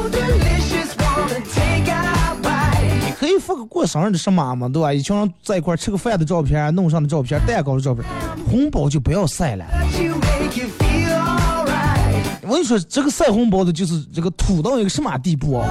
[3.05, 4.91] 你可以发个过生日的什么嘛，对吧？
[4.91, 8.03] 一群人在一块吃个饭的照片，弄上的照片，蛋糕的照片，
[8.49, 9.65] 红包就不要塞了。
[12.41, 15.67] 我跟你说，这个塞红包的，就是这个土到一个什么地步啊？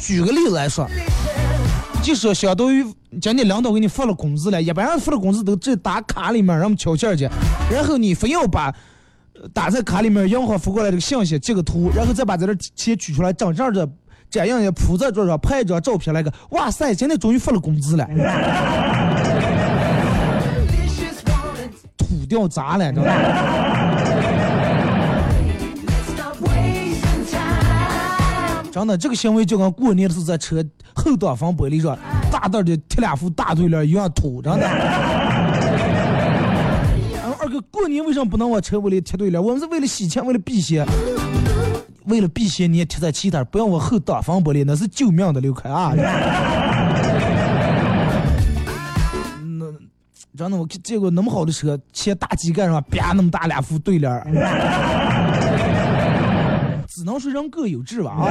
[0.00, 0.88] 举个例子来说，
[2.02, 2.82] 就说相当于
[3.20, 7.28] 今天领导给你发了工资了，一般人发了工资都直接打卡里面，让我们敲钱去，
[7.70, 8.74] 然后你非要把
[9.52, 13.88] 打在卡里面银行发过来这个信息截个图，然后再把这点钱取出来，整正的
[14.30, 18.08] 这样也铺在桌上，拍一张照片来个，哇塞，今天终于发了工资了，
[21.98, 23.79] 土掉渣了，知道吧？
[28.80, 30.64] 真的，这个行为就跟过年的时候在车
[30.94, 31.98] 后挡风玻璃上
[32.32, 34.60] 大大的贴两副大对联一样土，真的。
[37.12, 39.42] 然后二哥，过年为什么不能往车玻璃贴对联？
[39.42, 40.86] 我们是为了洗钱，为了避邪。
[42.06, 45.92] 为了避邪，你也贴在其他，不要往后挡风玻璃，那是救命的，刘凯啊！
[49.58, 49.66] 那
[50.34, 54.24] 真的，我见过那么好的车，切大机盖上啪那么大两副对联儿，
[57.00, 58.28] 只能说人各有志吧啊。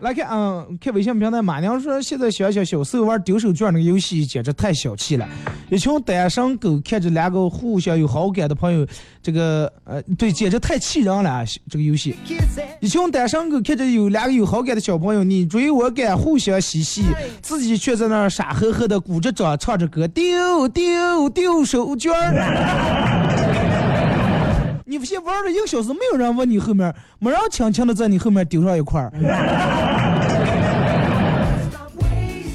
[0.00, 5.28] 来看，嗯，看微信平台，马娘说现在想想小时候玩丢手绢那个游戏简直太小气了。
[5.70, 8.86] 一群单身狗看着两个互相有好感的朋友，
[9.20, 11.44] 这个呃，对，简直太气人了啊！
[11.68, 12.16] 这个游戏，
[12.80, 17.02] 一群单身狗看着有两个有好感的小朋友，你追我赶，互相嬉戏，
[17.42, 23.47] 自己却在那儿傻呵呵的鼓着掌唱着歌，丢丢丢手绢儿。
[24.90, 29.12] 你不信玩了一个小时，没有人问你后面，没人轻轻的在你后面顶上一块儿。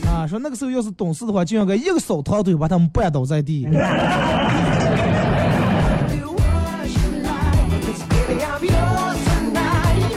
[0.09, 3.67] 啊，说那个时候要是懂事的话，就应该一个扫堂腿把他们绊倒在地。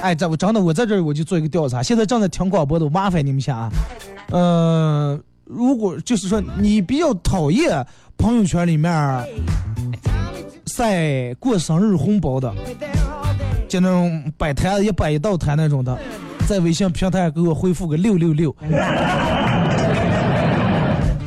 [0.01, 3.71] 哎，这我真的我在这儿我就做一个调查，现在正在听广播的，我麻烦你们一下啊。
[4.31, 7.87] 呃，如果就是说你比较讨厌
[8.17, 8.91] 朋友圈里面
[10.77, 12.55] 晒过生日红包的，
[13.67, 15.99] 就那种摆摊一摆一道摊那种的，
[16.47, 18.55] 在微信平台给我回复个六六六。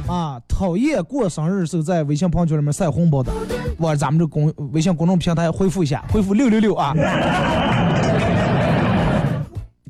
[0.08, 3.32] 啊，讨厌过生日时候在微信朋友圈里面晒红包的，
[3.80, 6.94] 往咱们这公微信公众平台回复一下，回复六六六啊。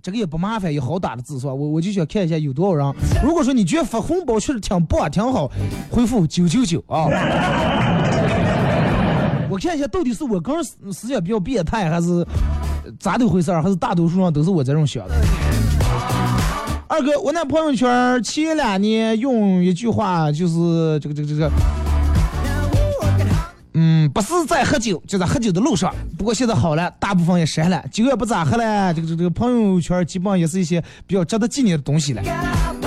[0.01, 1.53] 这个也不麻烦，也好打的字是吧？
[1.53, 2.95] 我我就想看一下有多少人。
[3.21, 5.51] 如果说你觉得发红包确实挺棒、挺好，
[5.91, 7.09] 回复九九九啊。
[9.59, 12.25] 看一下到底是我个人思思想比较变态，还是
[12.99, 13.61] 咋的回事儿？
[13.61, 15.13] 还是大多数人都是我这种想的？
[16.87, 21.51] 二哥，我那朋友圈前两年用一句话就是这个这个这个，
[23.73, 25.93] 嗯，不是在喝酒，就在喝酒的路上。
[26.17, 28.91] 不过现在好了，大部分也删了，酒也不咋喝了。
[28.93, 32.21] 这个这个这个朋友圈基本上也是一些比较值得纪念的东西了。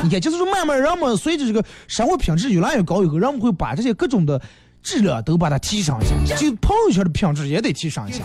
[0.02, 4.40] 你看，就是说慢慢人们随着这个生活品质越来越高以后，人们会把这些各种的
[4.82, 8.22] 质量都把它提上一下，就朋友圈的品质也得提上一下。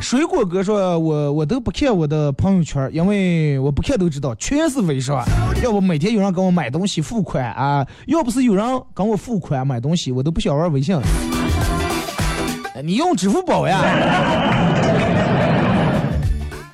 [0.00, 5.24] 水果哥说，我我都不看我的朋友圈，因为我不看都知道，全是微商。
[5.62, 8.64] 要不每天有人跟我买东西付款啊，要不是有人
[8.94, 10.98] 跟我付款买东西，我都不想玩微信。
[12.82, 13.80] 你用支付宝呀？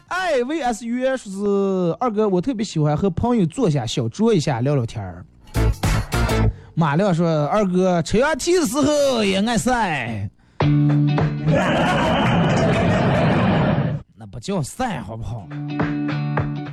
[0.08, 5.24] 哎，VS 约说是二哥，我特别喜欢和朋友坐下小酌一下聊聊天儿。
[6.78, 10.30] 马亮说二哥吹完气的时候也爱晒。
[14.14, 15.48] 那不叫晒，好不好？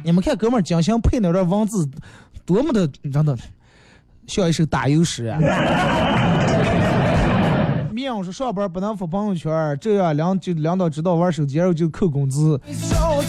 [0.04, 1.90] 你们看哥们儿江翔配那段文字，
[2.46, 3.36] 多么的真的
[4.28, 5.40] 像一首打油诗啊！
[7.92, 12.62] 面我说上班不能发朋友圈，这样领就领导知道玩手机，然后就扣工资。
[12.72, 13.24] So.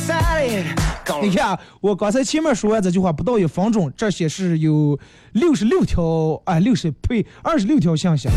[1.22, 4.98] 你看，我刚才前面说完这句话不到一分钟，这显示有
[5.32, 8.28] 六十六条，哎，六十呸，二十六条信息，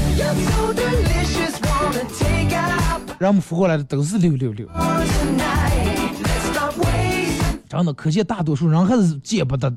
[3.18, 4.68] 让我们扶过来的都是六六六。
[7.68, 9.72] 真的，可见大多数人还是见不得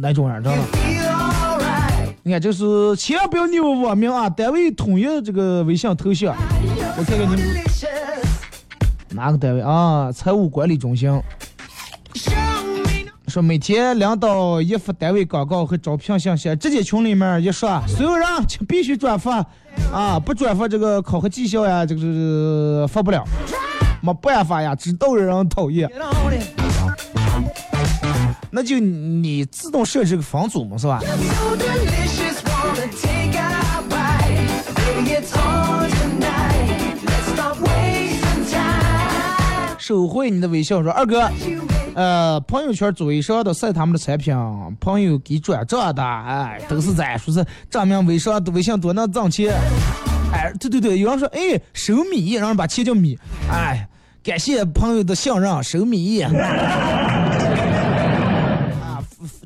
[0.00, 0.58] 那种人，真的。
[0.72, 2.14] Feel alright.
[2.22, 6.34] 你看，就是千万不要扭我名啊，单位统一这个微信头像，
[6.96, 7.40] 我看看你们
[9.10, 10.10] 哪个单位啊？
[10.12, 11.08] 财务管理中心
[13.28, 19.44] 说每天领导一发单位广告和招聘信息，直接群里面一说，所有人请必须转发
[19.92, 23.22] 啊，不转发这个考核绩效呀，这个这个发不了，
[24.00, 25.90] 没办法呀，知道人讨厌，
[28.50, 34.48] 那就你自动设置个房组嘛，是吧？So delicious, wanna take out bite.
[34.74, 36.96] Baby, it's on tonight.
[37.04, 39.76] Let's stop wasting time.
[39.78, 41.30] 收回你的微笑，说二哥。
[41.98, 44.32] 呃，朋友圈微商的晒他们的产品，
[44.78, 49.52] 朋友给转账的，哎，都是在说是证明微商微信多能挣钱。
[50.32, 53.18] 哎，对对对，有人说，哎，收米，让人把钱叫米，
[53.50, 53.84] 哎，
[54.22, 56.22] 感谢朋友的信任，收米。
[56.22, 56.30] 啊，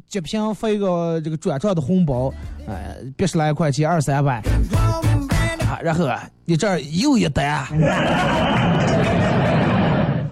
[0.07, 2.31] 截屏发一个这个转账的红包，
[2.69, 4.43] 哎，别十来块钱，二三百，
[5.71, 7.67] 啊，然后啊，你这儿又一单。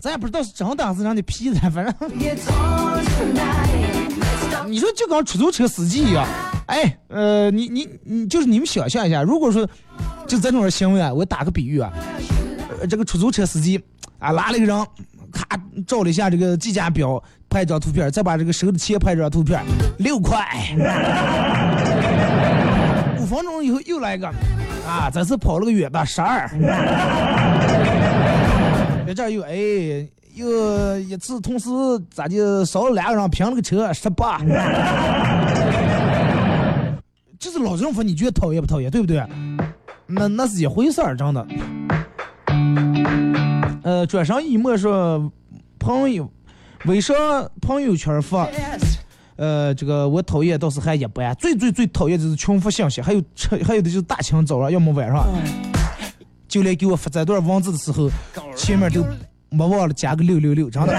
[0.00, 1.94] 咱也不知道是真的还是让你 P 的，反正
[4.66, 6.26] 你说就跟出租车司机一样，
[6.66, 9.68] 哎，呃，你你你就是你们想象一下，如果说
[10.26, 11.92] 就这种行为啊，我打个比喻啊，
[12.80, 13.82] 呃，这个出租车司机
[14.18, 14.86] 啊拉了一个人，
[15.32, 15.44] 咔
[15.86, 19.62] 照了一下这个计价表，拍一张图片，再把这个收的钱拍一张图片，
[19.98, 20.46] 六块，
[23.18, 24.28] 五分钟以后又来一个，
[24.86, 26.48] 啊，这次跑了个远的十二，
[29.14, 30.08] 这儿又哎。
[30.36, 31.68] 又一次同时
[32.08, 34.40] 咋就少了两个人平了个车十八，
[37.36, 38.88] 这是老政府，你觉得讨厌不讨厌？
[38.88, 39.20] 对不对？
[40.06, 41.44] 那那是一回事儿，真的。
[43.82, 45.30] 呃，转上一墨说
[45.80, 46.30] 朋友
[46.84, 47.16] 微商
[47.60, 48.48] 朋友圈发，
[49.34, 53.22] 呃，这个我讨厌倒是还一般，最最最讨厌就是群发信息，还有
[53.66, 55.26] 还有的就是大清早上，要么晚上，
[56.50, 58.10] 就连给我发这段文字的时候，
[58.56, 59.06] 前面都
[59.50, 60.92] 没忘了加个六六六，真的。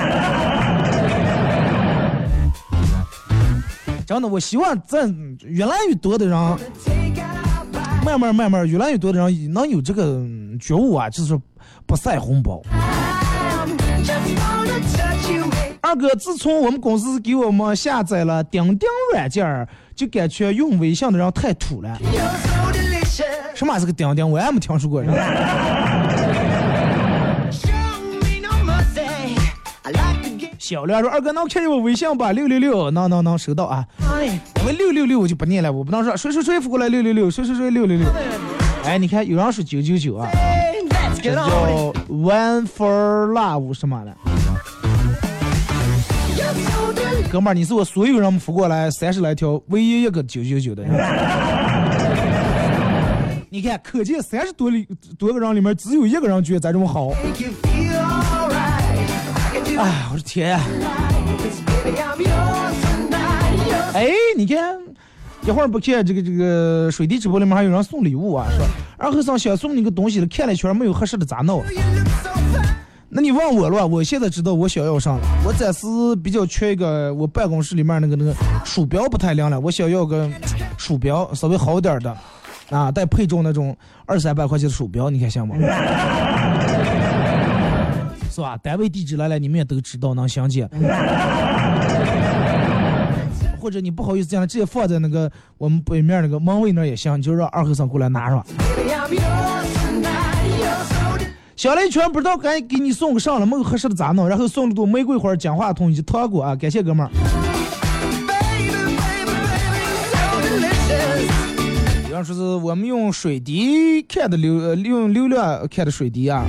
[4.07, 6.37] 真的，我希望咱越来越多的人.
[8.05, 11.41] 慢慢慢慢，越来越多的人能有这个嗯觉悟啊，就是说
[11.85, 12.61] 不晒红包。
[15.81, 21.99] 二哥，自从我们公司给我们下载了钉钉软件儿，就感觉用微信的人太土了。
[23.61, 24.27] 什么是个钉钉？
[24.27, 25.03] 我也没听说过。
[30.57, 32.31] 小亮说：“二哥，能看见我微信吧？
[32.31, 33.85] 六六六，能能能收到啊.
[34.61, 38.07] 因为六六六我就不念了，我不能说谁谁谁发过来六六六，谁谁谁六六六。
[38.83, 40.27] 哎，你看有人说九九九啊，
[41.21, 41.47] 这叫
[42.09, 44.17] one for love 什么的。
[47.31, 50.91] 哥们儿，你是我所有人发过来三十来条唯一一个九九九的人。
[53.53, 54.87] 你看，可见三十多里
[55.19, 57.09] 多个人里面，只有一个人觉得咱这么好。
[57.09, 58.95] Make you feel alright.
[59.35, 60.61] I can do 哎，我的天呀！
[63.93, 64.79] 哎，你看，
[65.45, 68.65] 一会儿不看这个这个水滴直播里面还有人送礼物啊，说
[68.97, 71.61] 二和尚想送你个东西了，看了一圈没有合适的咋弄？
[73.09, 75.27] 那你问我了，我现在知道我想要上了。
[75.45, 75.85] 我暂时
[76.23, 78.33] 比较缺一个，我办公室里面那个那个
[78.63, 80.31] 鼠标不太亮了，我想要个
[80.77, 82.17] 鼠标稍微好点的，
[82.71, 85.55] 啊，带配重那种二三百块钱的鼠标，你看行吗？
[88.31, 88.57] 是吧？
[88.63, 90.69] 单位地址来了，你们也都知道，能详见。
[93.59, 98.43] 或者你不好意思这样，直接放在那个我们北面那个门卫那也行，你就让二和尚过来拿上。
[98.75, 100.47] Baby, I'm yours tonight.
[100.57, 101.27] You're so delicious.
[101.57, 104.27] 想了一圈，不知道该给你送个上了，没有合适的咋弄？
[104.27, 107.11] 然后送了朵玫瑰花、讲话筒以及糖果啊，感谢哥们儿。
[112.23, 116.45] 说是我们用水滴看的流，呃，用流量看的水滴啊，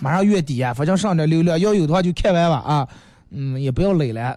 [0.00, 2.88] 马上月底啊，反正上点流量，要有的话就看完吧啊，
[3.30, 4.36] 嗯，也不要累了，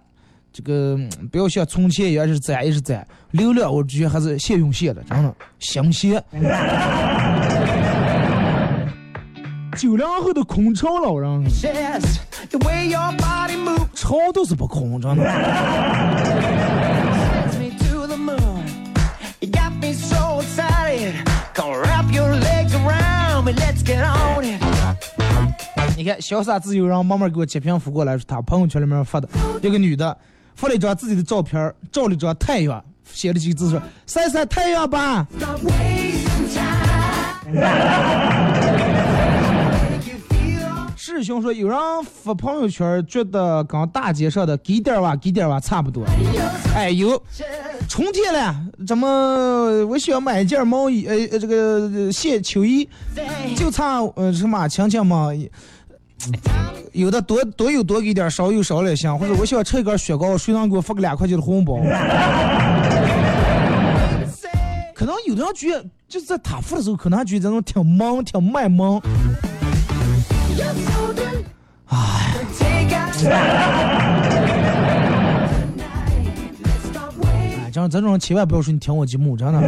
[0.51, 6.23] 这个嗯不要像从前一样是攒一直攒，流量我觉得还是现用现的，真的新鲜。
[9.78, 11.30] 九零后的空巢老人
[11.61, 12.17] ，Yes,
[12.49, 15.23] the way your body moves 巢都是不空，真的。
[25.98, 29.28] 你看，潇洒自由让慢慢给我截屏发过来，是他朋友圈里面发的，
[29.64, 30.16] 一个女的
[30.54, 35.26] 发了一张自己的照片，照了一张太阳，写了几个字说：“晒晒太阳吧。
[35.39, 37.52] Not wasting time.
[39.89, 46.06] Make you feel ”师兄说，有人发朋友圈，觉得跟大街上的给点儿哇给点儿哇差不多。
[46.76, 47.20] 哎，有
[47.89, 48.56] 春天了，
[48.88, 52.88] 咱们我想买一件毛衣，呃，呃这个呃线秋衣，
[53.56, 55.30] 就差呃什么亲戚嘛。
[56.93, 59.18] 有的多多有多给点，少有少了也行。
[59.18, 61.78] 或者我想吃一根雪糕，谁能给我发个两块钱的红包？
[64.95, 68.99] 可能有的人觉得，就是在他付的时候，可能还觉得这种挺忙、挺卖萌。
[70.55, 71.45] You're so delicious.
[72.57, 73.13] Take out
[76.63, 77.61] Let's stop waiting.
[77.61, 79.59] 哎，这样这种千万不要说你听我节目，真的，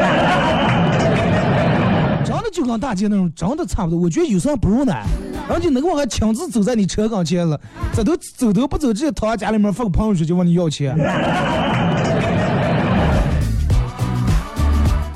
[2.49, 3.99] 的就跟大街那种真的差不多。
[3.99, 4.93] 我觉得有啥不如呢，
[5.47, 7.57] 然后就那个我还亲自走在你车跟前了，
[7.93, 10.97] 这都走都不走，直接躺在家里面发个朋友圈就问你要钱。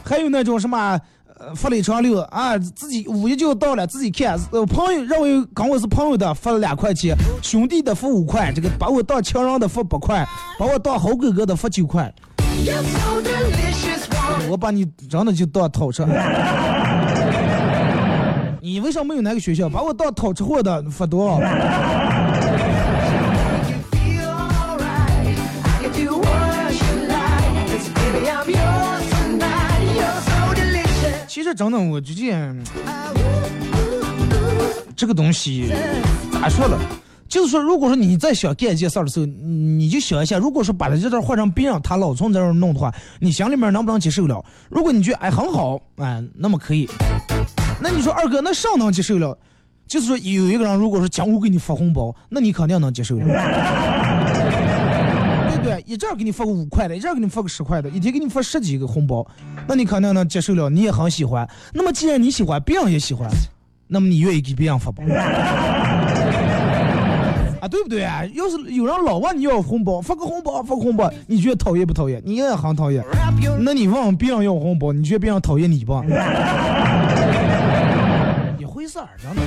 [0.05, 0.99] 还有那种什么。
[1.39, 4.39] 呃，发了一长六啊，自己五一就要到了，自己看。
[4.51, 10.25] 呃，朋友认为跟我是朋友的发了两块钱，兄弟的发五块，这个把我当情人的发八块，
[10.57, 12.09] 把我当好哥哥的发九块。
[12.47, 12.71] So
[14.49, 16.03] 我把你真的就当讨吃。
[18.63, 19.67] 你为啥没有那个学校？
[19.67, 21.37] 把我当讨吃货的发多.
[31.27, 32.55] 其实真的，我觉得
[34.95, 35.69] 这个东西
[36.31, 36.79] 咋说了？
[37.27, 44.41] 就是说，如果说你再想干一件事儿的时候，你就想一下，如果说把他这段换成别人，他老从这儿弄的话，你心里面能不能接受了？
[44.69, 46.87] 如果你觉得哎很好，哎，那么可以。
[47.83, 49.37] 那你说二哥，那上能接受了？
[49.85, 53.25] 就是说有一个人如果说讲我给你发红包，那你肯定能接受了。
[55.49, 55.83] 对不对？
[55.85, 59.27] 一阵儿给你发个五块的，一阵儿给你发个十块的，一天给你发十几个红包，
[59.67, 61.45] 那你肯定能接受了，你也很喜欢。
[61.73, 63.29] 那么既然你喜欢，别人也喜欢，
[63.85, 65.03] 那么你愿意给别人发包？
[67.59, 68.23] 啊，对不对啊？
[68.33, 72.21] 要是有人老问你要红包，发个红包，发个红包，你觉得讨厌不讨厌？
[72.25, 73.03] 你也很讨厌。
[73.59, 75.93] 那你问别人要红包，你觉得别人讨厌你不？
[78.93, 79.41] 一回事儿，真的。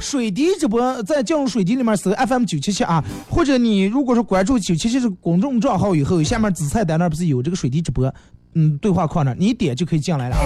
[0.00, 8.12] 水滴直播在进入水滴里面搜 FM 九七七啊，或者你如果说关注九七七这个公众账号以后，下面紫菜单那儿不是有这个水滴直播，
[8.54, 10.42] 嗯，对话框那儿，你一点就可以进来了啊。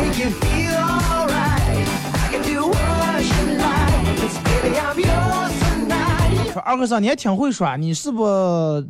[6.65, 8.27] 二哥嫂，你还挺会耍，你是不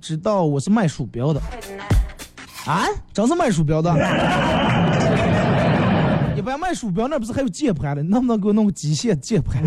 [0.01, 1.41] 知道我是卖鼠标的？
[2.65, 3.93] 啊，真是卖鼠标的？
[6.47, 8.05] 一般卖鼠标那不是还有键盘的？
[8.05, 9.61] 能不能给我弄个机械键盘？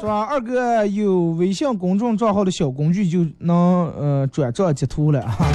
[0.00, 0.22] 是吧？
[0.22, 3.54] 二哥有微信公众账号的小工具就能
[3.92, 5.46] 呃转账截图了哈。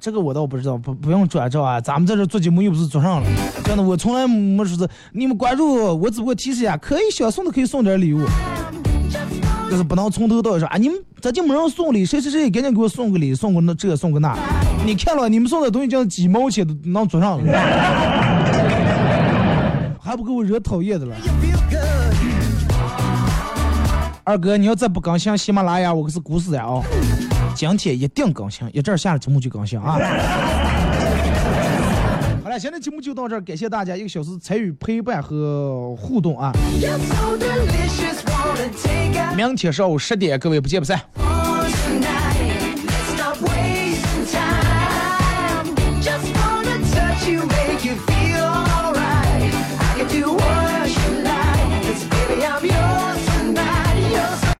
[0.00, 1.78] 这个我倒不知道，不不用转账啊。
[1.78, 3.28] 咱们在这做节目又不是做上了，
[3.62, 8.24] 真的，我从来没说是你们关注我，我只不过提示一下，可以想送的可以送点礼物，
[9.70, 14.36] 就是不能从头到尾说啊，你们咋就没人送礼，谁谁谁赶紧给我送个礼，送个那这送个那。
[14.84, 17.52] 你看了你们送的东西，就几毛钱都能做上了，
[20.00, 21.16] 还不给我惹讨厌的了。
[24.24, 26.82] 二哥，你要再不更新喜马拉雅，我可是股死呀啊！
[27.54, 29.98] 今天一定更新，一阵下了节目就更新啊！
[32.56, 36.50] 好了，现在节目就到这儿，感谢大家一个小时参与陪伴和互动啊！
[39.36, 40.98] 明天上午十点，各位不见不散。